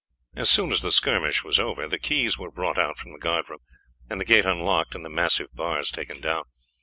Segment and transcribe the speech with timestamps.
[0.35, 3.47] As soon as the skirmish was over the keys were brought out from the guard
[3.51, 3.59] room,
[4.09, 6.45] and the gate unlocked and the massive bars taken down.